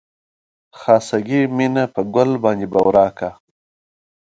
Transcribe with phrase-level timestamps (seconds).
[0.79, 3.29] خاصګي مينه په ګل باندې بورا کا